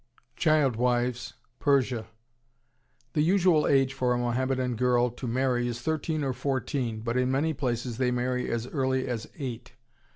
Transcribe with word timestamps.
CHILD 0.35 0.77
WIVES, 0.77 1.35
PERSIA 1.59 2.07
The 3.13 3.21
usual 3.21 3.67
age 3.67 3.93
for 3.93 4.13
a 4.13 4.17
Mohammedan 4.17 4.75
girl 4.75 5.11
to 5.11 5.27
marry 5.27 5.67
is 5.67 5.81
thirteen 5.83 6.23
or 6.23 6.33
fourteen, 6.33 7.01
but 7.01 7.17
in 7.17 7.29
many 7.29 7.53
places 7.53 7.99
they 7.99 8.09
marry 8.09 8.49
as 8.49 8.65
early 8.65 9.07
as 9.07 9.27
eight.... 9.37 9.73